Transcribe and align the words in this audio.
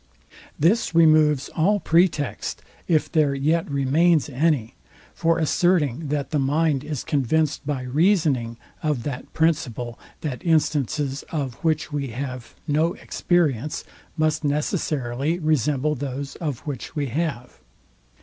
This 0.57 0.95
removes 0.95 1.47
all 1.49 1.79
pretext, 1.79 2.63
if 2.87 3.11
there 3.11 3.35
yet 3.35 3.69
remains 3.69 4.29
any, 4.29 4.75
for 5.13 5.37
asserting 5.37 6.07
that 6.07 6.31
the 6.31 6.39
mind 6.39 6.83
is 6.83 7.03
convinced 7.03 7.67
by 7.67 7.83
reasoning 7.83 8.57
of 8.81 9.03
that 9.03 9.31
principle, 9.33 9.99
that 10.21 10.43
instances 10.43 11.21
of 11.29 11.53
which 11.63 11.91
we 11.93 12.07
have 12.07 12.55
no 12.67 12.93
experience, 12.95 13.83
must 14.17 14.43
necessarily 14.43 15.37
resemble 15.37 15.93
those, 15.93 16.33
of 16.37 16.61
which 16.61 16.95
we 16.95 17.05
have. 17.05 17.59